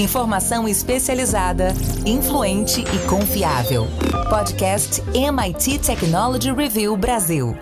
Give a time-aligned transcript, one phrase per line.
[0.00, 1.74] Informação especializada,
[2.06, 3.86] influente e confiável.
[4.30, 7.54] Podcast MIT Technology Review Brasil.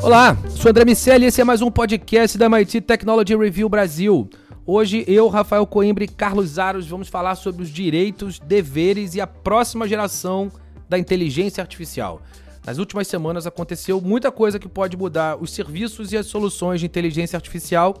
[0.00, 4.30] Olá, sou André Miceli e esse é mais um podcast da MIT Technology Review Brasil.
[4.68, 9.26] Hoje eu, Rafael Coimbra e Carlos Aros vamos falar sobre os direitos, deveres e a
[9.26, 10.50] próxima geração
[10.88, 12.20] da inteligência artificial.
[12.66, 16.86] Nas últimas semanas aconteceu muita coisa que pode mudar os serviços e as soluções de
[16.86, 17.94] inteligência artificial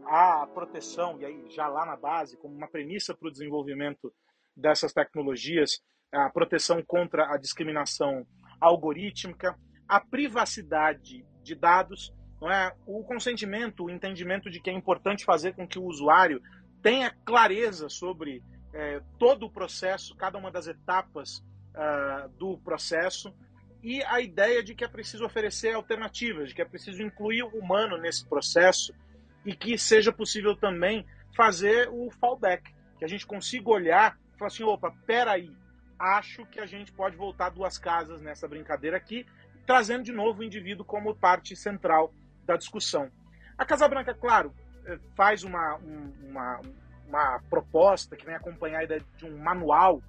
[0.06, 4.12] a proteção, e aí já lá na base, como uma premissa para o desenvolvimento
[4.56, 5.80] dessas tecnologias,
[6.12, 8.26] a proteção contra a discriminação
[8.60, 9.56] algorítmica,
[9.88, 12.74] a privacidade de dados, não é?
[12.86, 16.42] o consentimento, o entendimento de que é importante fazer com que o usuário
[16.82, 21.44] tenha clareza sobre é, todo o processo, cada uma das etapas
[21.76, 23.34] uh, do processo,
[23.84, 27.48] e a ideia de que é preciso oferecer alternativas, de que é preciso incluir o
[27.48, 28.94] humano nesse processo
[29.44, 31.06] e que seja possível também
[31.36, 35.52] fazer o fallback, que a gente consiga olhar e falar assim, opa, peraí,
[35.98, 39.26] acho que a gente pode voltar duas casas nessa brincadeira aqui,
[39.66, 42.14] trazendo de novo o indivíduo como parte central
[42.46, 43.10] da discussão.
[43.58, 44.54] A Casa Branca, claro,
[44.86, 45.76] eh, faz uma,
[46.24, 46.62] uma,
[47.08, 50.02] uma proposta que vem acompanhar a ideia de um manual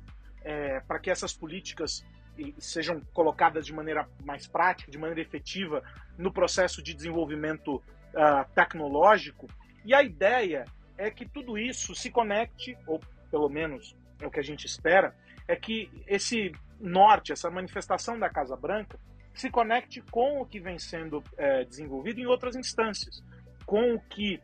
[0.42, 2.04] é, para que essas políticas
[2.37, 5.82] e sejam colocadas de maneira mais prática, de maneira efetiva
[6.16, 9.47] no processo de desenvolvimento uh, tecnológico.
[9.84, 10.65] E a ideia
[10.97, 13.00] é que tudo isso se conecte, ou
[13.31, 15.15] pelo menos é o que a gente espera,
[15.48, 18.99] é que esse norte, essa manifestação da Casa Branca,
[19.34, 23.22] se conecte com o que vem sendo é, desenvolvido em outras instâncias,
[23.64, 24.41] com o que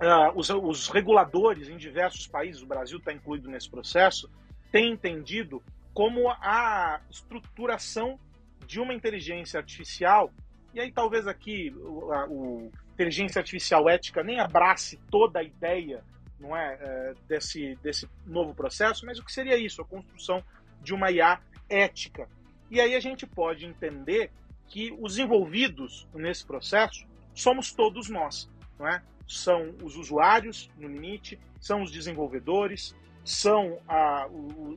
[0.00, 4.30] uh, os, os reguladores em diversos países, o Brasil está incluído nesse processo,
[4.70, 5.62] têm entendido
[5.94, 8.18] como a estruturação
[8.66, 10.30] de uma inteligência artificial,
[10.74, 16.02] e aí talvez aqui o, a, o inteligência artificial ética nem abrace toda a ideia
[16.38, 19.80] não é, é, desse, desse novo processo, mas o que seria isso?
[19.80, 20.42] A construção
[20.82, 22.28] de uma IA ética.
[22.70, 24.30] E aí a gente pode entender
[24.66, 29.02] que os envolvidos nesse processo somos todos nós, não é?
[29.26, 32.94] São os usuários, no limite, são os desenvolvedores,
[33.24, 34.28] são ah,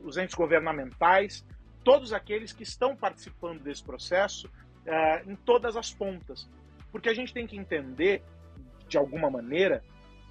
[0.04, 1.44] os entes governamentais,
[1.84, 4.50] todos aqueles que estão participando desse processo
[4.86, 6.48] ah, em todas as pontas.
[6.90, 8.22] Porque a gente tem que entender,
[8.88, 9.84] de alguma maneira,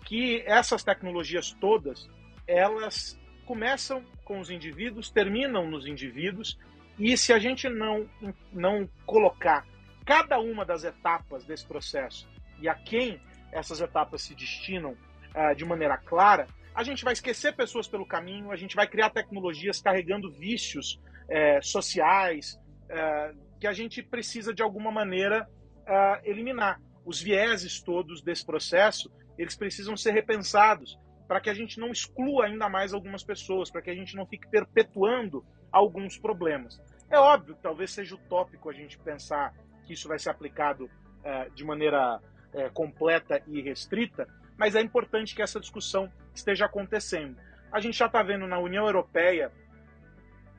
[0.05, 2.09] que essas tecnologias todas,
[2.47, 6.57] elas começam com os indivíduos, terminam nos indivíduos,
[6.97, 8.09] e se a gente não,
[8.51, 9.65] não colocar
[10.05, 12.27] cada uma das etapas desse processo
[12.59, 13.19] e a quem
[13.51, 18.51] essas etapas se destinam uh, de maneira clara, a gente vai esquecer pessoas pelo caminho,
[18.51, 22.55] a gente vai criar tecnologias carregando vícios é, sociais
[22.87, 25.49] é, que a gente precisa de alguma maneira
[25.87, 26.79] é, eliminar.
[27.03, 32.45] Os vieses todos desse processo, eles precisam ser repensados para que a gente não exclua
[32.45, 36.79] ainda mais algumas pessoas, para que a gente não fique perpetuando alguns problemas.
[37.09, 39.51] É óbvio que talvez seja utópico a gente pensar
[39.83, 40.87] que isso vai ser aplicado
[41.23, 42.21] é, de maneira
[42.53, 47.37] é, completa e restrita, mas é importante que essa discussão esteja acontecendo.
[47.71, 49.51] A gente já está vendo na União Europeia,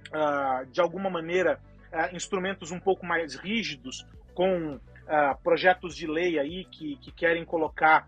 [0.08, 1.60] uh, de alguma maneira,
[1.92, 4.80] uh, instrumentos um pouco mais rígidos, com uh,
[5.42, 8.06] projetos de lei aí que, que querem colocar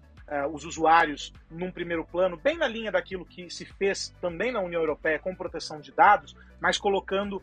[0.52, 4.80] os usuários num primeiro plano, bem na linha daquilo que se fez também na União
[4.80, 7.42] Europeia com proteção de dados, mas colocando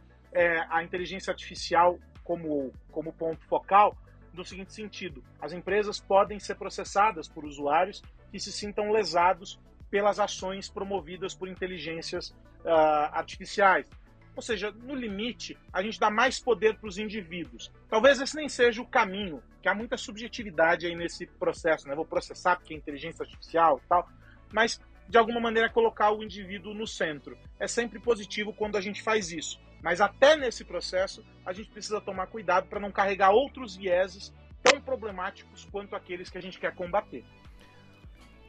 [0.70, 3.94] a inteligência artificial como, como ponto focal,
[4.34, 8.02] no seguinte sentido: as empresas podem ser processadas por usuários
[8.32, 9.60] que se sintam lesados
[9.90, 12.30] pelas ações promovidas por inteligências
[12.64, 13.88] uh, artificiais.
[14.36, 17.72] Ou seja, no limite, a gente dá mais poder para os indivíduos.
[17.90, 21.96] Talvez esse nem seja o caminho, que há muita subjetividade aí nesse processo, né?
[21.96, 24.08] Vou processar porque é inteligência artificial e tal,
[24.54, 24.80] mas
[25.10, 27.38] de alguma maneira colocar o indivíduo no centro.
[27.60, 29.60] É sempre positivo quando a gente faz isso.
[29.82, 34.82] Mas até nesse processo, a gente precisa tomar cuidado para não carregar outros vieses tão
[34.82, 37.24] problemáticos quanto aqueles que a gente quer combater.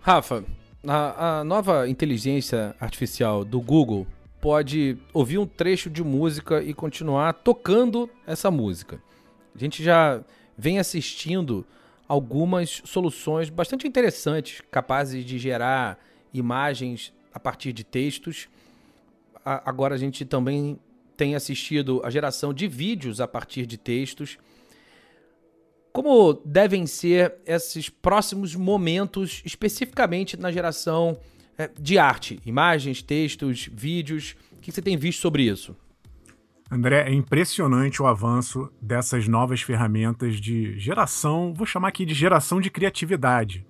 [0.01, 0.45] Rafa,
[0.87, 4.07] a, a nova inteligência artificial do Google
[4.41, 9.03] pode ouvir um trecho de música e continuar tocando essa música.
[9.55, 10.23] A gente já
[10.57, 11.67] vem assistindo
[12.07, 15.99] algumas soluções bastante interessantes, capazes de gerar
[16.33, 18.49] imagens a partir de textos.
[19.45, 20.79] A, agora a gente também
[21.17, 24.39] tem assistido a geração de vídeos a partir de textos.
[25.93, 31.19] Como devem ser esses próximos momentos, especificamente na geração
[31.59, 34.37] é, de arte, imagens, textos, vídeos.
[34.57, 35.77] O que você tem visto sobre isso?
[36.71, 42.61] André, é impressionante o avanço dessas novas ferramentas de geração, vou chamar aqui de geração
[42.61, 43.67] de criatividade,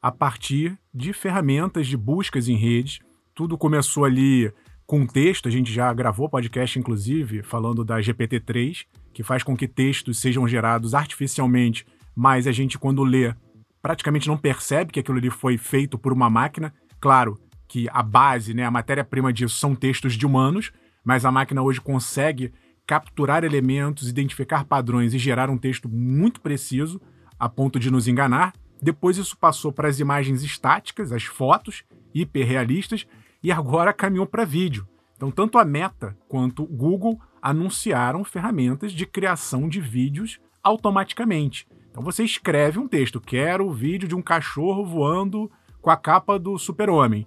[0.00, 3.00] a partir de ferramentas de buscas em rede.
[3.34, 4.52] Tudo começou ali
[4.86, 8.84] com texto, a gente já gravou podcast, inclusive, falando da GPT-3,
[9.14, 13.32] que faz com que textos sejam gerados artificialmente, mas a gente, quando lê,
[13.80, 16.74] praticamente não percebe que aquilo ali foi feito por uma máquina.
[17.00, 17.38] Claro
[17.68, 20.72] que a base, né, a matéria-prima disso são textos de humanos,
[21.04, 22.52] mas a máquina hoje consegue
[22.86, 27.00] capturar elementos, identificar padrões e gerar um texto muito preciso
[27.38, 28.52] a ponto de nos enganar.
[28.82, 33.06] Depois isso passou para as imagens estáticas, as fotos hiperrealistas,
[33.42, 34.86] e agora caminhou para vídeo.
[35.16, 41.68] Então, tanto a Meta quanto o Google anunciaram ferramentas de criação de vídeos automaticamente.
[41.90, 45.52] Então, você escreve um texto, quero o vídeo de um cachorro voando
[45.82, 47.26] com a capa do super-homem.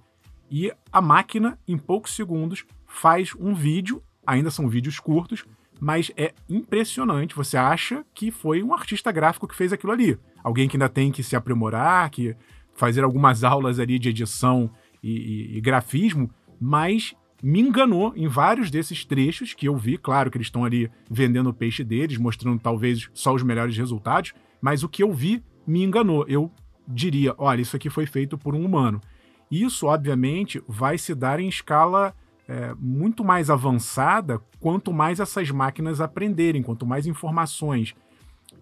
[0.50, 5.46] E a máquina, em poucos segundos, faz um vídeo, ainda são vídeos curtos,
[5.80, 7.36] mas é impressionante.
[7.36, 10.18] Você acha que foi um artista gráfico que fez aquilo ali.
[10.44, 12.36] Alguém que ainda tem que se aprimorar, que
[12.74, 14.72] fazer algumas aulas ali de edição
[15.04, 16.28] e, e, e grafismo,
[16.60, 19.98] mas me enganou em vários desses trechos que eu vi.
[19.98, 24.34] Claro que eles estão ali vendendo o peixe deles, mostrando talvez só os melhores resultados,
[24.62, 26.26] mas o que eu vi me enganou.
[26.28, 26.52] Eu
[26.88, 29.02] diria: olha, isso aqui foi feito por um humano.
[29.50, 32.14] Isso, obviamente, vai se dar em escala
[32.48, 37.94] é, muito mais avançada quanto mais essas máquinas aprenderem, quanto mais informações.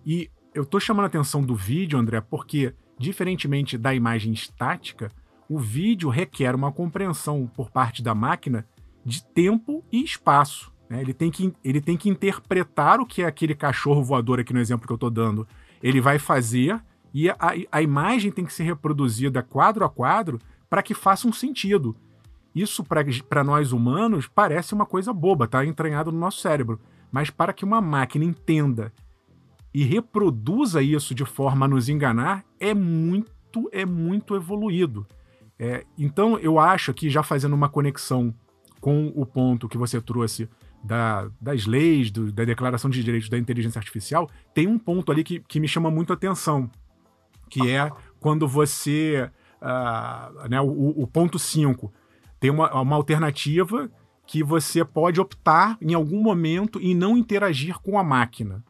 [0.06, 5.12] E eu estou chamando a atenção do vídeo, André, porque, diferentemente da imagem estática,
[5.50, 8.66] o vídeo requer uma compreensão por parte da máquina
[9.06, 10.72] de tempo e espaço.
[10.90, 11.02] Né?
[11.02, 14.60] Ele, tem que, ele tem que interpretar o que é aquele cachorro voador aqui no
[14.60, 15.48] exemplo que eu estou dando.
[15.82, 16.82] Ele vai fazer
[17.14, 17.38] e a,
[17.72, 20.40] a imagem tem que ser reproduzida quadro a quadro
[20.70, 21.96] para que faça um sentido.
[22.54, 26.80] Isso, para nós humanos, parece uma coisa boba, está entranhado no nosso cérebro.
[27.12, 28.92] Mas para que uma máquina entenda
[29.74, 35.06] e reproduza isso de forma a nos enganar, é muito, é muito evoluído.
[35.60, 38.34] É, então, eu acho que, já fazendo uma conexão
[38.80, 40.50] com o ponto que você trouxe
[40.84, 45.24] da, das leis, do, da Declaração de Direitos da Inteligência Artificial, tem um ponto ali
[45.24, 46.70] que, que me chama muito a atenção,
[47.50, 49.30] que é quando você.
[49.62, 51.92] Uh, né, o, o ponto 5
[52.40, 53.90] tem uma, uma alternativa
[54.28, 58.64] que você pode optar em algum momento em não interagir com a máquina.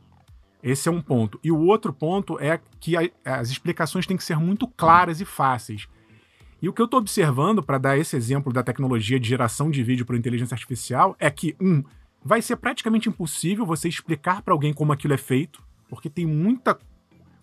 [0.61, 1.39] Esse é um ponto.
[1.43, 5.25] E o outro ponto é que a, as explicações têm que ser muito claras e
[5.25, 5.87] fáceis.
[6.61, 9.83] E o que eu estou observando, para dar esse exemplo da tecnologia de geração de
[9.83, 11.83] vídeo por inteligência artificial, é que, um,
[12.23, 16.77] vai ser praticamente impossível você explicar para alguém como aquilo é feito, porque tem muita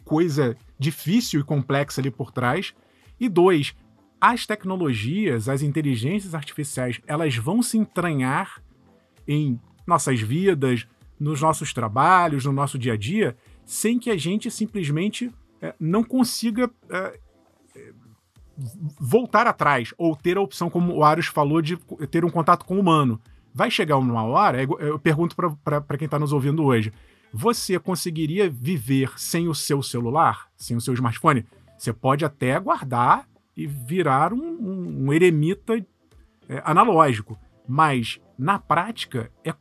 [0.05, 2.75] coisa difícil e complexa ali por trás.
[3.21, 3.75] E dois,
[4.21, 8.63] as tecnologias, as inteligências artificiais, elas vão se entranhar
[9.27, 10.87] em nossas vidas,
[11.19, 16.03] nos nossos trabalhos, no nosso dia a dia, sem que a gente simplesmente é, não
[16.03, 17.21] consiga é,
[19.01, 21.77] voltar atrás ou ter a opção, como o Arius falou, de
[22.11, 23.21] ter um contato com o humano.
[23.55, 26.93] Vai chegar uma hora, é eu pergunto para quem está nos ouvindo hoje,
[27.33, 31.47] você conseguiria viver sem o seu celular, sem o seu smartphone?
[31.79, 33.27] Você pode até guardar
[33.57, 35.75] e virar um, um, um eremita
[36.49, 39.55] é, analógico, mas na prática é,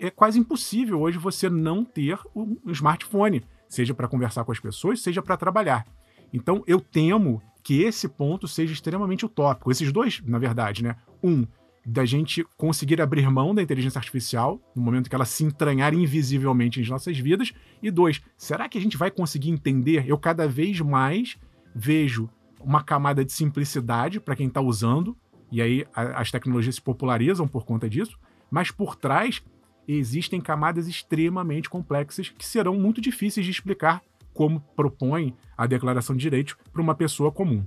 [0.00, 5.02] é, quase impossível hoje você não ter um smartphone, seja para conversar com as pessoas,
[5.02, 5.84] seja para trabalhar.
[6.32, 9.70] Então eu temo que esse ponto seja extremamente utópico.
[9.70, 10.96] Esses dois, na verdade, né?
[11.22, 11.46] Um,
[11.84, 16.80] da gente conseguir abrir mão da inteligência artificial no momento que ela se entranhar invisivelmente
[16.80, 17.52] em nossas vidas.
[17.82, 20.04] E dois, será que a gente vai conseguir entender?
[20.06, 21.38] Eu cada vez mais
[21.74, 22.28] vejo
[22.60, 25.16] uma camada de simplicidade para quem está usando,
[25.50, 28.18] e aí as tecnologias se popularizam por conta disso,
[28.50, 29.42] mas por trás
[29.86, 34.02] existem camadas extremamente complexas que serão muito difíceis de explicar,
[34.38, 37.64] como propõe a Declaração de Direitos para uma pessoa comum.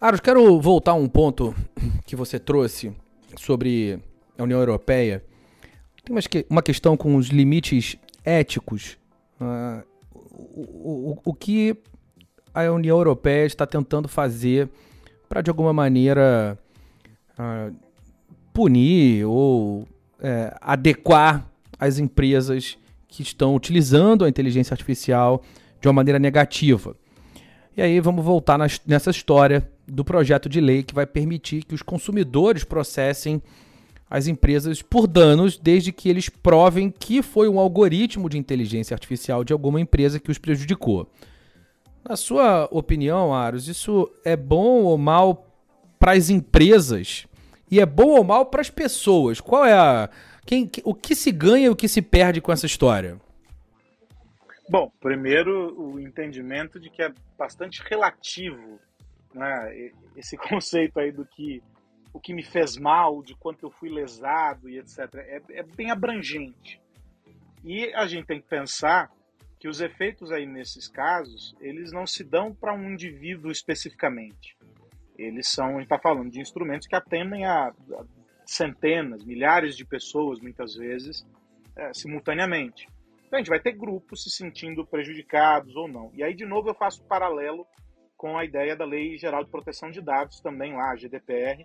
[0.00, 1.52] Aros, quero voltar a um ponto
[2.06, 2.94] que você trouxe
[3.36, 3.98] sobre
[4.38, 5.24] a União Europeia.
[6.04, 6.16] Tem
[6.48, 8.96] uma questão com os limites éticos.
[9.40, 11.76] Uh, o, o, o que
[12.54, 14.70] a União Europeia está tentando fazer
[15.28, 16.56] para, de alguma maneira,
[17.32, 17.74] uh,
[18.52, 19.84] punir ou
[20.20, 21.44] é, adequar
[21.76, 22.78] as empresas
[23.10, 25.42] que estão utilizando a inteligência artificial
[25.80, 26.96] de uma maneira negativa.
[27.76, 31.74] E aí vamos voltar nas, nessa história do projeto de lei que vai permitir que
[31.74, 33.42] os consumidores processem
[34.08, 39.44] as empresas por danos, desde que eles provem que foi um algoritmo de inteligência artificial
[39.44, 41.08] de alguma empresa que os prejudicou.
[42.08, 45.46] Na sua opinião, Aros, isso é bom ou mal
[45.98, 47.26] para as empresas
[47.70, 49.40] e é bom ou mal para as pessoas?
[49.40, 50.10] Qual é a.
[50.50, 53.20] Quem, o que se ganha e o que se perde com essa história?
[54.68, 58.80] Bom, primeiro o entendimento de que é bastante relativo
[59.32, 61.62] né, esse conceito aí do que
[62.12, 64.98] o que me fez mal, de quanto eu fui lesado e etc.
[65.14, 66.82] É, é bem abrangente.
[67.62, 69.08] E a gente tem que pensar
[69.56, 74.56] que os efeitos aí nesses casos, eles não se dão para um indivíduo especificamente.
[75.16, 77.72] Eles são, a gente está falando de instrumentos que atendem a,
[78.50, 81.24] centenas, milhares de pessoas, muitas vezes,
[81.76, 82.88] é, simultaneamente.
[83.26, 86.10] Então, a gente vai ter grupos se sentindo prejudicados ou não.
[86.14, 87.64] E aí, de novo, eu faço paralelo
[88.16, 91.64] com a ideia da Lei Geral de Proteção de Dados, também lá, a GDPR,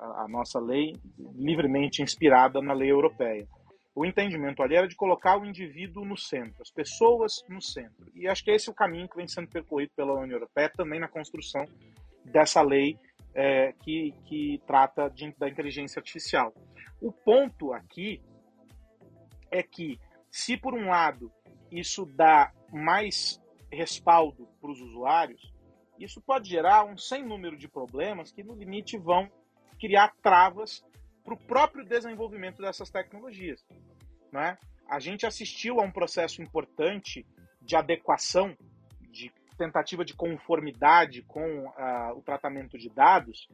[0.00, 0.94] a, a nossa lei
[1.34, 3.46] livremente inspirada na lei europeia.
[3.94, 8.06] O entendimento ali era de colocar o indivíduo no centro, as pessoas no centro.
[8.14, 10.98] E acho que esse é o caminho que vem sendo percorrido pela União Europeia também
[10.98, 11.66] na construção
[12.24, 12.98] dessa lei
[13.36, 16.54] é, que, que trata de, da inteligência artificial.
[16.98, 18.22] O ponto aqui
[19.50, 20.00] é que,
[20.30, 21.30] se por um lado
[21.70, 23.38] isso dá mais
[23.70, 25.52] respaldo para os usuários,
[25.98, 29.30] isso pode gerar um sem número de problemas que, no limite, vão
[29.78, 30.82] criar travas
[31.22, 33.62] para o próprio desenvolvimento dessas tecnologias.
[34.32, 34.56] Né?
[34.88, 37.26] A gente assistiu a um processo importante
[37.60, 38.56] de adequação
[39.56, 43.48] tentativa de conformidade com uh, o tratamento de dados,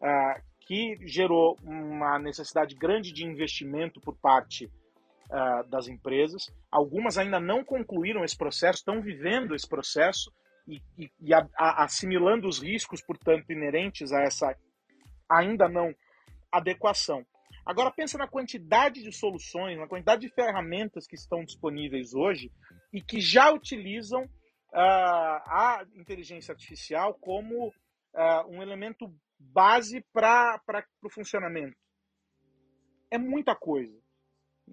[0.00, 6.52] uh, que gerou uma necessidade grande de investimento por parte uh, das empresas.
[6.70, 10.32] Algumas ainda não concluíram esse processo, estão vivendo esse processo
[10.66, 14.56] e, e, e a, a, assimilando os riscos, portanto, inerentes a essa
[15.28, 15.94] ainda não
[16.52, 17.24] adequação.
[17.64, 22.50] Agora pensa na quantidade de soluções, na quantidade de ferramentas que estão disponíveis hoje
[22.92, 24.28] e que já utilizam
[24.72, 27.72] a inteligência artificial como
[28.48, 30.60] um elemento base para
[31.02, 31.76] o funcionamento.
[33.10, 33.98] É muita coisa.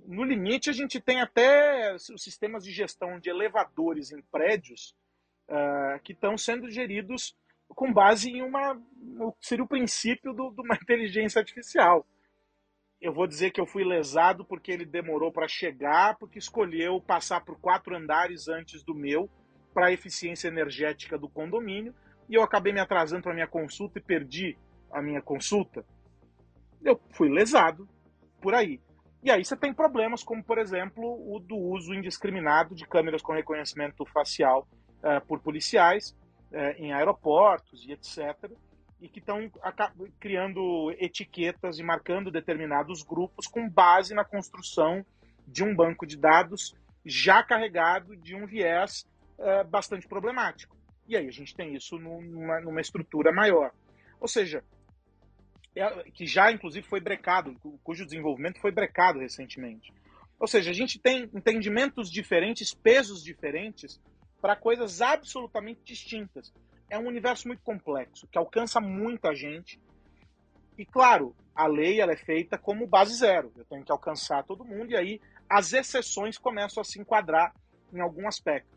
[0.06, 4.96] No limite, a gente tem até os sistemas de gestão de elevadores em prédios
[5.50, 7.36] uh, que estão sendo geridos
[7.70, 8.80] com base em uma.
[9.42, 12.06] Seria o princípio do, de uma inteligência artificial.
[13.00, 17.44] Eu vou dizer que eu fui lesado porque ele demorou para chegar, porque escolheu passar
[17.44, 19.30] por quatro andares antes do meu,
[19.77, 21.93] para a eficiência energética do condomínio
[22.27, 24.57] e eu acabei me atrasando para minha consulta e perdi
[24.91, 25.86] a minha consulta.
[26.84, 27.88] Eu fui lesado
[28.41, 28.81] por aí.
[29.22, 33.34] E aí você tem problemas como, por exemplo, o do uso indiscriminado de câmeras com
[33.34, 34.67] reconhecimento facial
[35.03, 36.17] uh, por policiais
[36.51, 38.51] uh, em aeroportos e etc.
[39.00, 39.48] E que estão
[40.19, 45.05] criando etiquetas e marcando determinados grupos com base na construção
[45.48, 49.05] de um banco de dados já carregado de um viés
[49.39, 50.75] é, bastante problemático.
[51.08, 53.72] E aí a gente tem isso numa, numa estrutura maior.
[54.20, 54.63] Ou seja,
[55.75, 59.94] é, que já inclusive foi brecado, cujo desenvolvimento foi brecado recentemente.
[60.39, 64.00] Ou seja, a gente tem entendimentos diferentes, pesos diferentes
[64.41, 66.53] para coisas absolutamente distintas.
[66.89, 69.79] É um universo muito complexo, que alcança muita gente.
[70.77, 73.51] E claro, a lei ela é feita como base zero.
[73.58, 77.53] Eu tenho que alcançar todo mundo, e aí as exceções começam a se enquadrar
[77.91, 78.76] em algum aspecto.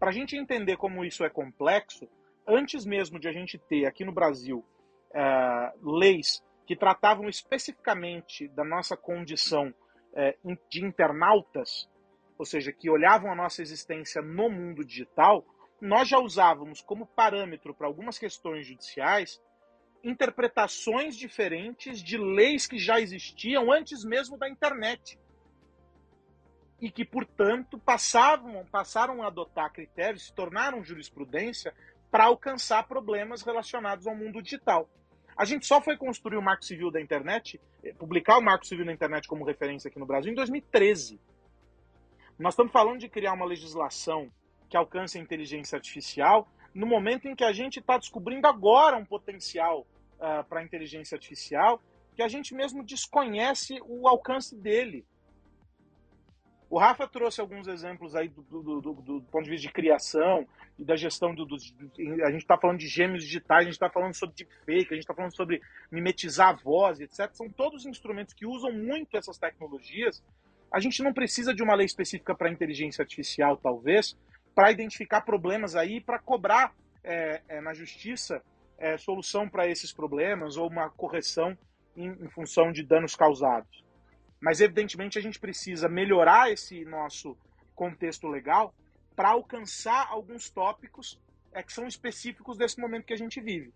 [0.00, 2.08] Para a gente entender como isso é complexo,
[2.48, 4.64] antes mesmo de a gente ter aqui no Brasil
[5.10, 11.86] uh, leis que tratavam especificamente da nossa condição uh, de internautas,
[12.38, 15.44] ou seja, que olhavam a nossa existência no mundo digital,
[15.82, 19.38] nós já usávamos como parâmetro para algumas questões judiciais
[20.02, 25.19] interpretações diferentes de leis que já existiam antes mesmo da internet.
[26.80, 31.74] E que, portanto, passavam, passaram a adotar critérios, se tornaram jurisprudência
[32.10, 34.88] para alcançar problemas relacionados ao mundo digital.
[35.36, 38.84] A gente só foi construir o Marco Civil da internet, eh, publicar o Marco Civil
[38.84, 41.20] da internet como referência aqui no Brasil em 2013.
[42.38, 44.30] Nós estamos falando de criar uma legislação
[44.68, 49.04] que alcance a inteligência artificial no momento em que a gente está descobrindo agora um
[49.04, 51.80] potencial uh, para a inteligência artificial
[52.14, 55.06] que a gente mesmo desconhece o alcance dele.
[56.70, 60.46] O Rafa trouxe alguns exemplos aí do, do, do, do ponto de vista de criação
[60.78, 61.74] e da gestão dos.
[62.24, 65.00] a gente está falando de gêmeos digitais, a gente está falando sobre deepfake, a gente
[65.00, 65.60] está falando sobre
[65.90, 67.28] mimetizar a voz, etc.
[67.32, 70.22] São todos instrumentos que usam muito essas tecnologias.
[70.72, 74.16] A gente não precisa de uma lei específica para inteligência artificial, talvez,
[74.54, 76.72] para identificar problemas aí, para cobrar
[77.02, 78.40] é, é, na justiça
[78.78, 81.58] é, solução para esses problemas ou uma correção
[81.96, 83.84] em, em, função de danos causados.
[84.40, 87.36] Mas, evidentemente, a gente precisa melhorar esse nosso
[87.74, 88.74] contexto legal
[89.14, 91.20] para alcançar alguns tópicos
[91.52, 93.72] é, que são específicos desse momento que a gente vive.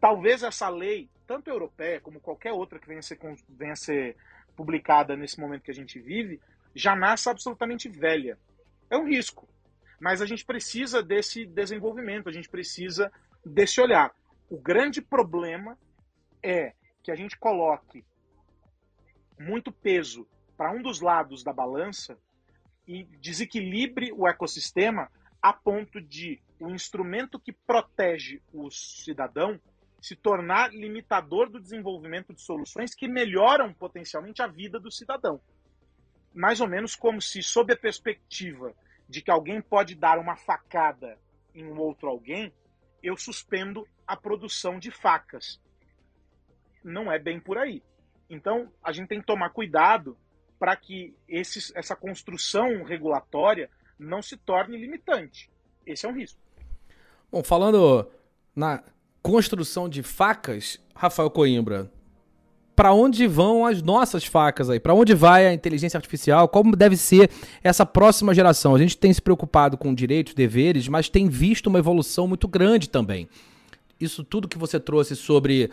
[0.00, 4.16] Talvez essa lei, tanto europeia como qualquer outra que venha a ser, venha a ser
[4.56, 6.40] publicada nesse momento que a gente vive,
[6.74, 8.38] já nasce absolutamente velha.
[8.88, 9.48] É um risco.
[10.00, 13.12] Mas a gente precisa desse desenvolvimento, a gente precisa
[13.44, 14.14] desse olhar.
[14.48, 15.78] O grande problema
[16.42, 18.04] é que a gente coloque
[19.40, 22.18] muito peso para um dos lados da balança
[22.86, 29.58] e desequilibre o ecossistema a ponto de o instrumento que protege o cidadão
[29.98, 35.40] se tornar limitador do desenvolvimento de soluções que melhoram potencialmente a vida do cidadão.
[36.34, 38.74] Mais ou menos como se, sob a perspectiva
[39.08, 41.18] de que alguém pode dar uma facada
[41.54, 42.52] em um outro alguém,
[43.02, 45.60] eu suspendo a produção de facas.
[46.84, 47.82] Não é bem por aí.
[48.30, 50.16] Então, a gente tem que tomar cuidado
[50.58, 53.68] para que essa construção regulatória
[53.98, 55.50] não se torne limitante.
[55.84, 56.38] Esse é um risco.
[57.30, 58.08] Bom, falando
[58.54, 58.82] na
[59.22, 61.90] construção de facas, Rafael Coimbra,
[62.76, 64.80] para onde vão as nossas facas aí?
[64.80, 66.48] Para onde vai a inteligência artificial?
[66.48, 67.30] Como deve ser
[67.62, 68.74] essa próxima geração?
[68.74, 72.88] A gente tem se preocupado com direitos, deveres, mas tem visto uma evolução muito grande
[72.88, 73.28] também.
[73.98, 75.70] Isso tudo que você trouxe sobre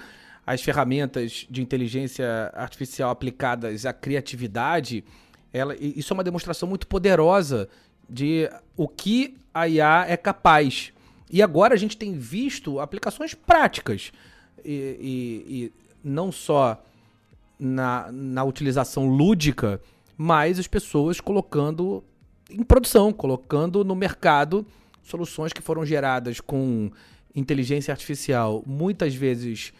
[0.47, 5.03] as ferramentas de inteligência artificial aplicadas à criatividade,
[5.51, 7.67] ela, isso é uma demonstração muito poderosa
[8.09, 10.93] de o que a IA é capaz.
[11.29, 14.13] E agora a gente tem visto aplicações práticas.
[14.63, 16.81] E, e, e não só
[17.59, 19.81] na, na utilização lúdica,
[20.15, 22.01] mas as pessoas colocando
[22.49, 24.65] em produção, colocando no mercado
[25.03, 26.89] soluções que foram geradas com
[27.35, 29.73] inteligência artificial, muitas vezes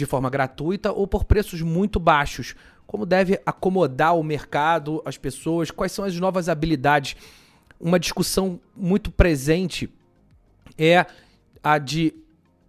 [0.00, 2.54] de forma gratuita ou por preços muito baixos.
[2.86, 7.16] Como deve acomodar o mercado, as pessoas, quais são as novas habilidades?
[7.78, 9.88] Uma discussão muito presente
[10.76, 11.06] é
[11.62, 12.14] a de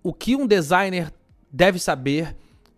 [0.04, 1.12] o que um designer
[1.52, 2.36] deve saber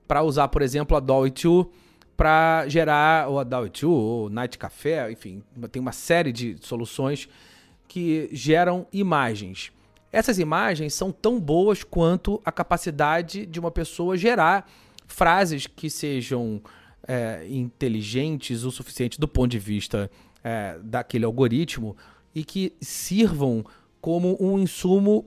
[0.08, 1.68] para usar, por exemplo, a Dolly 2
[2.16, 7.28] para gerar o Dolly 2 ou Night Café, enfim, tem uma série de soluções
[7.88, 9.72] que geram imagens.
[10.14, 14.70] Essas imagens são tão boas quanto a capacidade de uma pessoa gerar
[15.08, 16.62] frases que sejam
[17.08, 20.12] é, inteligentes o suficiente do ponto de vista
[20.44, 21.98] é, daquele algoritmo
[22.34, 23.66] e que sirvam
[24.00, 25.26] como um insumo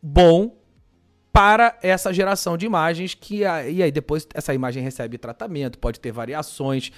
[0.00, 0.56] bom
[1.32, 6.12] para essa geração de imagens que e aí depois essa imagem recebe tratamento, pode ter
[6.12, 6.92] variações.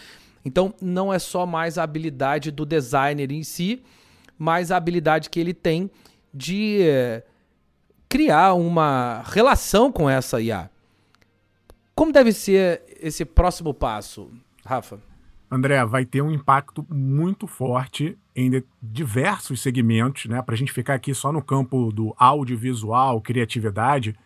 [0.45, 3.83] Então não é só mais a habilidade do designer em si,
[4.37, 5.91] mas a habilidade que ele tem
[6.35, 7.23] de eh,
[8.09, 10.68] criar uma relação com essa IA.
[11.94, 14.31] Como deve ser esse próximo passo,
[14.66, 15.01] Rafa?
[15.49, 20.42] André, vai ter um impacto muito forte em diversos segmentos, né?
[20.42, 24.16] Para a gente ficar aqui só no campo do audiovisual, criatividade,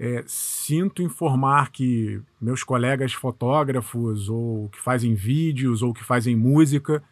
[0.00, 7.02] é, sinto informar que meus colegas fotógrafos ou que fazem vídeos ou que fazem música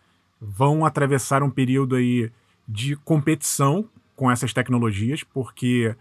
[0.40, 2.30] vão atravessar um período aí
[2.66, 5.94] de competição com essas tecnologias, porque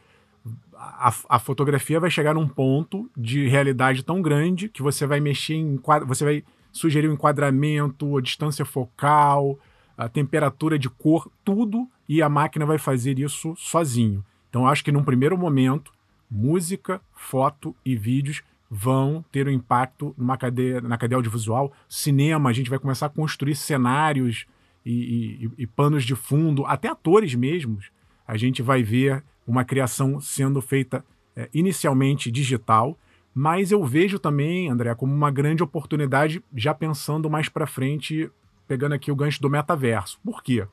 [0.76, 5.56] a, a, fotografia vai chegar num ponto de realidade tão grande que você vai mexer
[5.56, 9.58] em você vai sugerir o um enquadramento, a distância focal,
[9.98, 14.24] a temperatura de cor, tudo e a máquina vai fazer isso sozinho.
[14.50, 15.92] Então acho que num primeiro momento
[16.30, 21.72] música, foto e vídeos vão ter um impacto numa cadeia, na cadeia audiovisual.
[21.88, 24.48] Cinema, a gente vai começar a construir cenários
[24.84, 27.92] e, e, e panos de fundo, até atores mesmos.
[28.28, 31.04] A gente vai ver uma criação sendo feita
[31.36, 32.98] é, inicialmente digital,
[33.34, 38.30] Mas eu vejo também, André, como uma grande oportunidade, já pensando mais para frente,
[38.68, 40.20] pegando aqui o gancho do metaverso.
[40.24, 40.68] Por quê?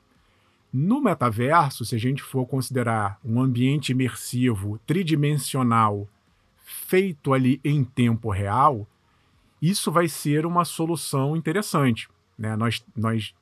[0.72, 6.06] No metaverso, se a gente for considerar um ambiente imersivo tridimensional
[6.58, 8.86] feito ali em tempo real,
[9.60, 12.08] isso vai ser uma solução interessante.
[12.38, 12.54] Né?
[12.56, 13.34] Nós, nós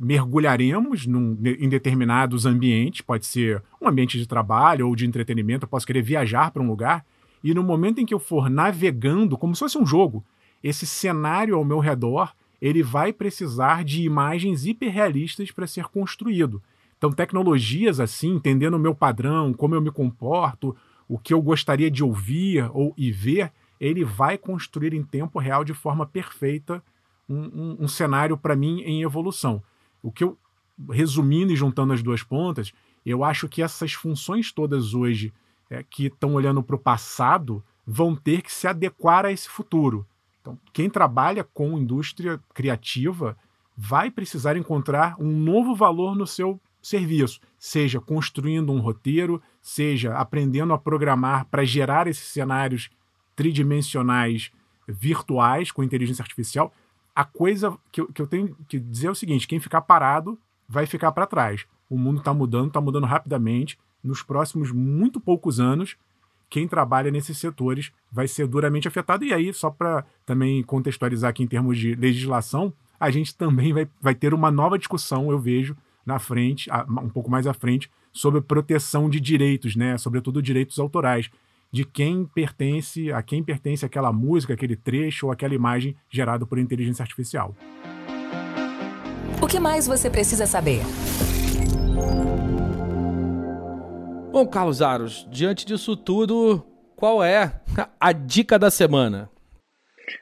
[0.00, 5.68] mergulharemos num, em determinados ambientes, pode ser um ambiente de trabalho ou de entretenimento, eu
[5.68, 7.04] posso querer viajar para um lugar,
[7.42, 10.24] e no momento em que eu for navegando, como se fosse um jogo,
[10.62, 16.62] esse cenário ao meu redor, ele vai precisar de imagens hiperrealistas para ser construído.
[16.96, 20.74] Então, tecnologias assim, entendendo o meu padrão, como eu me comporto,
[21.08, 25.62] o que eu gostaria de ouvir ou e ver, ele vai construir em tempo real
[25.62, 26.82] de forma perfeita
[27.28, 29.62] um, um, um cenário para mim em evolução.
[30.02, 30.38] O que eu,
[30.90, 32.72] resumindo e juntando as duas pontas,
[33.04, 35.32] eu acho que essas funções todas hoje
[35.70, 40.06] é, que estão olhando para o passado vão ter que se adequar a esse futuro.
[40.40, 43.36] Então, quem trabalha com indústria criativa
[43.76, 50.72] vai precisar encontrar um novo valor no seu serviço, seja construindo um roteiro, seja aprendendo
[50.72, 52.88] a programar para gerar esses cenários
[53.34, 54.50] tridimensionais
[54.86, 56.72] virtuais com inteligência artificial,
[57.16, 60.38] a coisa que eu, que eu tenho que dizer é o seguinte: quem ficar parado
[60.68, 61.64] vai ficar para trás.
[61.88, 63.78] O mundo está mudando, está mudando rapidamente.
[64.04, 65.96] Nos próximos muito poucos anos,
[66.50, 69.24] quem trabalha nesses setores vai ser duramente afetado.
[69.24, 73.88] E aí, só para também contextualizar aqui em termos de legislação, a gente também vai,
[74.00, 78.40] vai ter uma nova discussão, eu vejo, na frente, um pouco mais à frente, sobre
[78.40, 79.96] proteção de direitos, né?
[79.98, 81.30] Sobretudo direitos autorais
[81.76, 86.58] de quem pertence, a quem pertence aquela música, aquele trecho ou aquela imagem gerada por
[86.58, 87.54] inteligência artificial.
[89.42, 90.80] O que mais você precisa saber?
[94.32, 97.60] Bom, Carlos Aros, diante disso tudo, qual é
[98.00, 99.30] a dica da semana?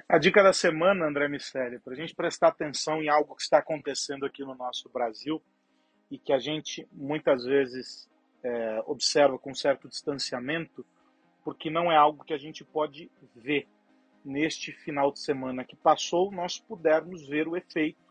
[0.09, 3.59] A dica da semana, André Mistério, para a gente prestar atenção em algo que está
[3.59, 5.41] acontecendo aqui no nosso Brasil
[6.11, 8.11] e que a gente muitas vezes
[8.43, 10.85] é, observa com certo distanciamento,
[11.45, 13.69] porque não é algo que a gente pode ver
[14.25, 18.03] neste final de semana que passou, nós pudermos ver o efeito,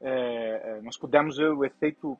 [0.00, 2.16] é, é nós pudermos ver o efeito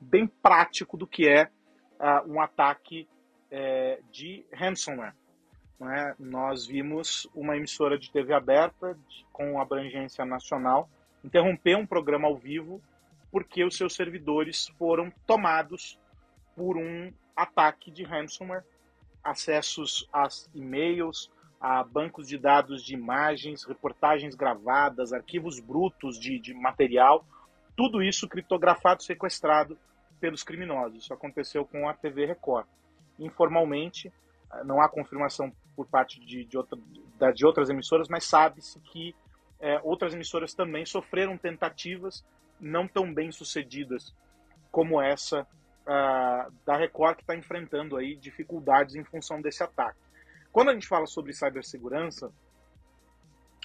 [0.00, 1.50] bem prático do que é
[1.98, 3.08] uh, um ataque
[3.50, 5.14] é, de ransomware.
[5.80, 6.14] Né?
[6.18, 10.88] Nós vimos uma emissora de TV aberta de, com abrangência nacional
[11.24, 12.80] interromper um programa ao vivo
[13.32, 15.98] porque os seus servidores foram tomados
[16.54, 18.64] por um ataque de ransomware
[19.30, 26.54] acessos a e-mails, a bancos de dados de imagens, reportagens gravadas, arquivos brutos de, de
[26.54, 27.24] material,
[27.76, 29.78] tudo isso criptografado, sequestrado
[30.20, 31.04] pelos criminosos.
[31.04, 32.66] Isso aconteceu com a TV Record.
[33.18, 34.12] Informalmente,
[34.64, 36.78] não há confirmação por parte de, de, outra,
[37.34, 39.14] de outras emissoras, mas sabe-se que
[39.60, 42.24] é, outras emissoras também sofreram tentativas
[42.60, 44.14] não tão bem sucedidas
[44.70, 45.46] como essa
[45.86, 49.98] uh, da Record que está enfrentando aí dificuldades em função desse ataque.
[50.52, 52.32] Quando a gente fala sobre cibersegurança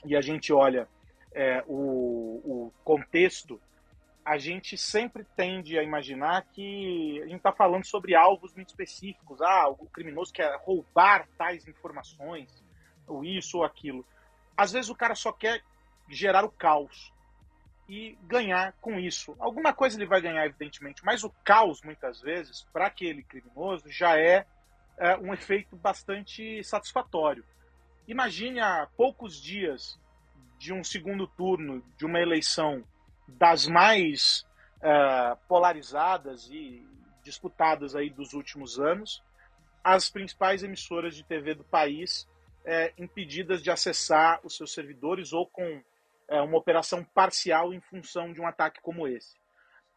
[0.05, 0.88] e a gente olha
[1.34, 3.60] é, o, o contexto,
[4.23, 9.41] a gente sempre tende a imaginar que a gente está falando sobre alvos muito específicos.
[9.41, 12.63] Ah, o criminoso quer roubar tais informações,
[13.07, 14.05] ou isso ou aquilo.
[14.55, 15.63] Às vezes o cara só quer
[16.10, 17.12] gerar o caos
[17.91, 19.36] e ganhar com isso.
[19.38, 24.17] Alguma coisa ele vai ganhar, evidentemente, mas o caos, muitas vezes, para aquele criminoso, já
[24.17, 24.45] é,
[24.97, 27.43] é, um efeito bastante satisfatório.
[28.08, 29.99] Imagine há poucos dias
[30.58, 32.82] de um segundo turno de uma eleição
[33.27, 34.47] das mais
[34.82, 36.88] é, polarizadas e
[37.21, 39.21] disputadas aí dos últimos anos,
[39.84, 42.25] as principais emissoras de TV do país
[42.63, 45.84] é, impedidas de acessar os seus servidores ou com
[46.31, 49.35] é, uma operação parcial em função de um ataque como esse.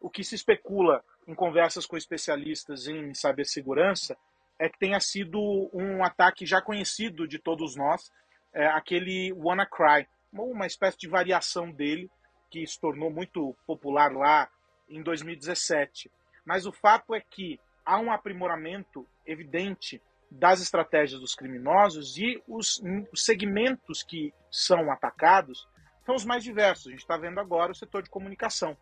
[0.01, 4.17] O que se especula em conversas com especialistas em cibersegurança
[4.59, 5.39] é que tenha sido
[5.73, 8.11] um ataque já conhecido de todos nós,
[8.53, 12.11] é, aquele WannaCry, uma espécie de variação dele
[12.51, 14.49] que se tornou muito popular lá
[14.89, 16.11] em 2017.
[16.45, 22.81] Mas o fato é que há um aprimoramento evidente das estratégias dos criminosos e os
[23.13, 25.65] segmentos que são atacados
[26.05, 26.87] são os mais diversos.
[26.87, 28.77] A gente está vendo agora o setor de comunicação.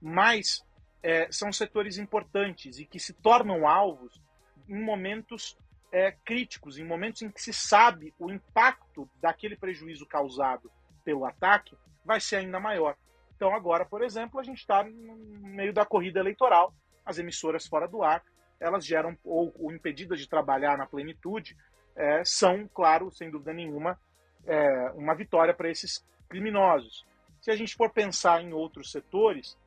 [0.00, 0.64] Mas
[1.02, 4.20] é, são setores importantes e que se tornam alvos
[4.68, 5.56] em momentos
[5.92, 10.70] é, críticos, em momentos em que se sabe o impacto daquele prejuízo causado
[11.04, 12.96] pelo ataque vai ser ainda maior.
[13.36, 15.16] Então, agora, por exemplo, a gente está no
[15.48, 16.72] meio da corrida eleitoral,
[17.04, 18.22] as emissoras fora do ar,
[18.60, 21.56] elas geram, ou, ou impedidas de trabalhar na plenitude,
[21.96, 23.98] é, são, claro, sem dúvida nenhuma,
[24.46, 27.04] é, uma vitória para esses criminosos.
[27.42, 29.58] Se a gente for pensar em outros setores,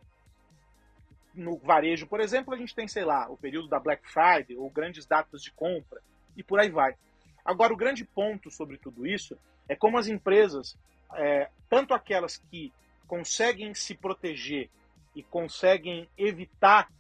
[1.32, 4.68] no varejo, por exemplo, a gente tem, sei lá, o período da Black Friday ou
[4.70, 6.02] grandes datas de compra
[6.36, 6.96] e por aí vai.
[7.44, 9.38] Agora, o grande ponto sobre tudo isso
[9.70, 10.76] é como as empresas,
[11.14, 12.74] é, tanto aquelas que
[13.06, 14.68] conseguem se proteger
[15.16, 16.92] e conseguem evitar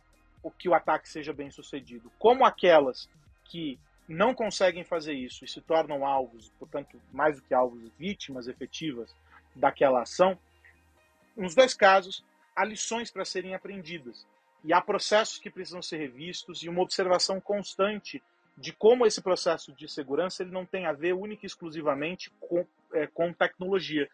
[0.43, 3.10] o que o ataque seja bem sucedido, como aquelas
[3.45, 8.47] que não conseguem fazer isso e se tornam alvos, portanto, mais do que alvos, vítimas
[8.47, 9.12] efetivas
[9.55, 10.37] daquela ação,
[11.35, 12.23] nos dois casos,
[12.55, 14.25] há lições para serem aprendidas.
[14.63, 18.21] E há processos que precisam ser revistos e uma observação constante
[18.57, 22.65] de como esse processo de segurança ele não tem a ver única e exclusivamente com,
[22.93, 24.09] é, com tecnologia.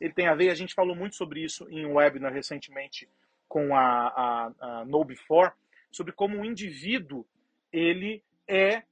[0.00, 3.08] Ele tem a ver, a gente falou muito sobre isso em um webinar recentemente
[3.48, 5.52] com a, a, a No Before,
[5.90, 7.26] sobre como o indivíduo
[7.72, 8.82] ele é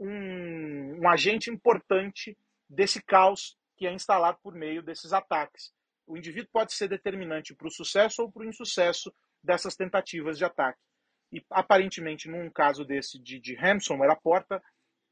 [0.00, 2.36] um, um agente importante
[2.68, 5.72] desse caos que é instalado por meio desses ataques
[6.06, 10.44] o indivíduo pode ser determinante para o sucesso ou para o insucesso dessas tentativas de
[10.44, 10.80] ataque.
[11.32, 14.62] E aparentemente, num caso desse de, de ransomware, a porta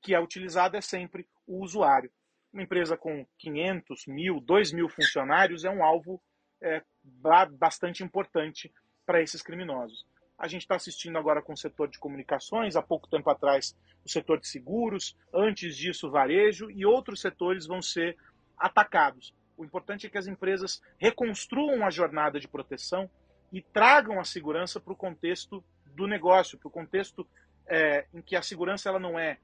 [0.00, 2.10] que é utilizada é sempre o usuário.
[2.52, 6.22] Uma empresa com 500, mil, 2 mil funcionários é um alvo
[6.60, 6.82] é,
[7.52, 8.72] bastante importante
[9.06, 10.04] para esses criminosos.
[10.38, 14.08] A gente está assistindo agora com o setor de comunicações, há pouco tempo atrás o
[14.08, 18.16] setor de seguros, antes disso o varejo, e outros setores vão ser
[18.62, 19.34] atacados.
[19.56, 23.10] O importante é que as empresas reconstruam a jornada de proteção
[23.52, 25.62] e tragam a segurança para o contexto
[25.94, 27.26] do negócio, para o contexto
[27.66, 29.38] é, em que a segurança ela não é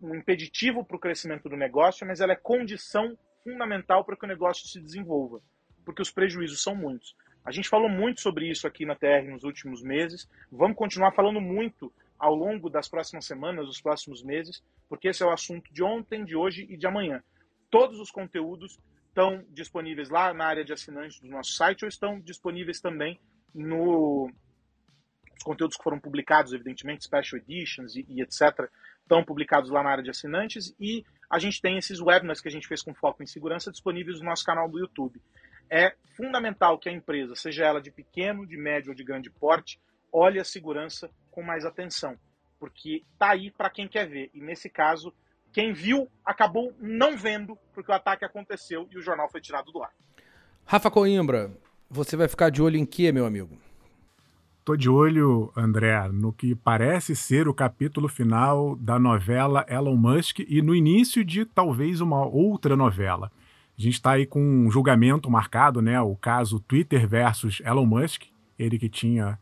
[0.00, 4.28] um impeditivo para o crescimento do negócio, mas ela é condição fundamental para que o
[4.28, 5.40] negócio se desenvolva,
[5.84, 7.16] porque os prejuízos são muitos.
[7.44, 11.40] A gente falou muito sobre isso aqui na TR nos últimos meses, vamos continuar falando
[11.40, 15.82] muito ao longo das próximas semanas, dos próximos meses, porque esse é o assunto de
[15.82, 17.22] ontem, de hoje e de amanhã.
[17.70, 22.20] Todos os conteúdos estão disponíveis lá na área de assinantes do nosso site ou estão
[22.20, 23.18] disponíveis também
[23.54, 24.30] no
[25.36, 28.70] os conteúdos que foram publicados, evidentemente, special editions e, e, etc,
[29.02, 32.50] estão publicados lá na área de assinantes e a gente tem esses webinars que a
[32.50, 35.20] gente fez com foco em segurança disponíveis no nosso canal do YouTube.
[35.68, 39.80] É fundamental que a empresa, seja ela de pequeno, de médio ou de grande porte,
[40.12, 42.16] olhe a segurança com mais atenção,
[42.58, 44.30] porque tá aí para quem quer ver.
[44.32, 45.12] E nesse caso,
[45.56, 49.82] quem viu acabou não vendo, porque o ataque aconteceu e o jornal foi tirado do
[49.82, 49.90] ar.
[50.66, 51.50] Rafa Coimbra,
[51.88, 53.56] você vai ficar de olho em que, meu amigo?
[54.62, 60.40] Tô de olho, André, no que parece ser o capítulo final da novela Elon Musk
[60.40, 63.32] e no início de talvez uma outra novela.
[63.78, 65.98] A gente está aí com um julgamento marcado, né?
[65.98, 68.24] O caso Twitter versus Elon Musk,
[68.58, 69.38] ele que tinha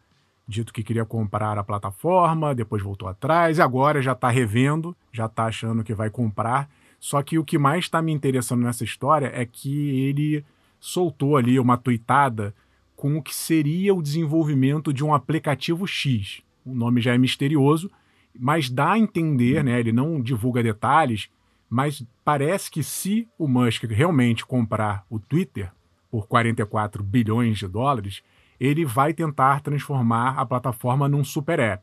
[0.47, 5.27] dito que queria comprar a plataforma, depois voltou atrás, e agora já está revendo, já
[5.27, 6.69] está achando que vai comprar.
[7.01, 10.45] Só que o que mais está me interessando nessa história é que ele
[10.79, 12.55] soltou ali uma tuitada
[12.97, 16.43] com o que seria o desenvolvimento de um aplicativo X.
[16.65, 17.91] O nome já é misterioso,
[18.39, 19.79] mas dá a entender, né?
[19.79, 21.29] Ele não divulga detalhes,
[21.69, 25.71] mas parece que se o Musk realmente comprar o Twitter
[26.11, 28.23] por 44 bilhões de dólares,
[28.61, 31.83] ele vai tentar transformar a plataforma num super app.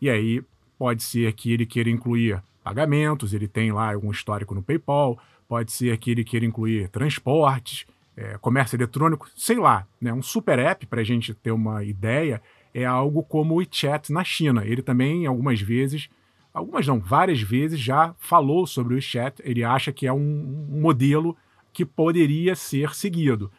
[0.00, 0.42] E aí
[0.78, 5.72] pode ser que ele queira incluir pagamentos, ele tem lá algum histórico no PayPal, pode
[5.72, 10.12] ser que ele queira incluir transportes, é, comércio eletrônico, sei lá, né?
[10.12, 12.42] Um super app, para a gente ter uma ideia,
[12.74, 14.64] é algo como o WeChat na China.
[14.66, 16.10] Ele também, algumas vezes,
[16.52, 19.40] algumas não, várias vezes já falou sobre o WeChat.
[19.44, 21.36] Ele acha que é um, um modelo
[21.72, 23.50] que poderia ser seguido.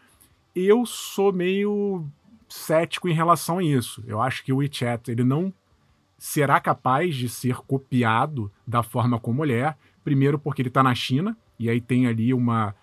[0.53, 2.05] Eu sou meio
[2.49, 4.03] cético em relação a isso.
[4.07, 5.53] Eu acho que o WeChat ele não
[6.17, 9.75] será capaz de ser copiado da forma como ele é.
[10.03, 12.75] Primeiro porque ele está na China e aí tem ali uma,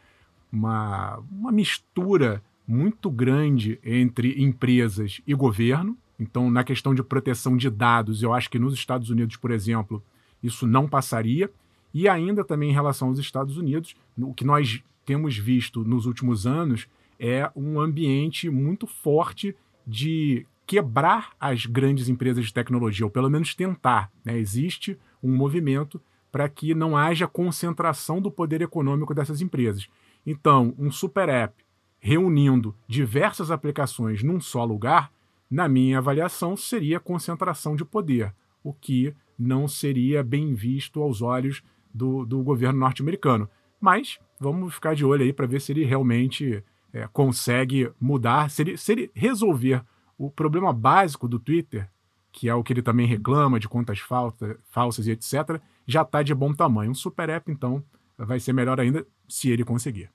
[0.50, 5.96] uma, uma mistura muito grande entre empresas e governo.
[6.18, 10.02] Então, na questão de proteção de dados, eu acho que nos Estados Unidos, por exemplo,
[10.42, 11.50] isso não passaria.
[11.92, 16.46] E ainda também em relação aos Estados Unidos, o que nós temos visto nos últimos
[16.46, 19.54] anos é um ambiente muito forte
[19.86, 24.10] de quebrar as grandes empresas de tecnologia, ou pelo menos tentar.
[24.24, 24.36] Né?
[24.36, 26.00] Existe um movimento
[26.32, 29.88] para que não haja concentração do poder econômico dessas empresas.
[30.26, 31.64] Então, um super app
[31.98, 35.10] reunindo diversas aplicações num só lugar,
[35.50, 41.62] na minha avaliação, seria concentração de poder, o que não seria bem visto aos olhos
[41.94, 43.48] do, do governo norte-americano.
[43.80, 46.62] Mas vamos ficar de olho aí para ver se ele realmente
[46.96, 49.84] é, consegue mudar, se ele, se ele resolver
[50.16, 51.86] o problema básico do Twitter,
[52.32, 56.22] que é o que ele também reclama de contas falta, falsas e etc., já está
[56.22, 56.90] de bom tamanho.
[56.90, 57.84] Um super app, então,
[58.16, 60.10] vai ser melhor ainda se ele conseguir.